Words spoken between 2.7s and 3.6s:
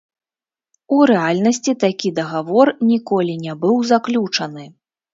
ніколі не